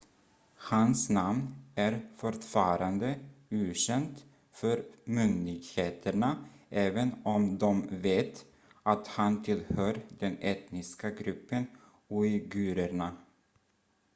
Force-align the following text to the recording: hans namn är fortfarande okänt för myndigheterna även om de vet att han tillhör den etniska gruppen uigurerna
hans 0.55 1.09
namn 1.09 1.55
är 1.75 2.05
fortfarande 2.17 3.19
okänt 3.51 4.25
för 4.51 4.83
myndigheterna 5.03 6.45
även 6.69 7.11
om 7.23 7.57
de 7.57 7.87
vet 7.91 8.45
att 8.83 9.07
han 9.07 9.43
tillhör 9.43 9.97
den 10.19 10.37
etniska 10.41 11.09
gruppen 11.11 11.65
uigurerna 12.07 13.17